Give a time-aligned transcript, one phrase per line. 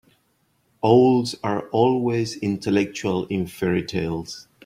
[0.83, 4.47] Owls are always intellectual in fairy-tales.